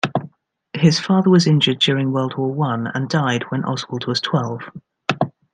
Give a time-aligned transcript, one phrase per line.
[0.73, 4.63] His father was injured during World War One and died when Oswald was twelve.